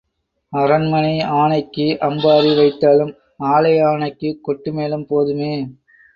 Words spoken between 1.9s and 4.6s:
அம்பாரி வைத்தாலும் ஆலய ஆனைக்குக்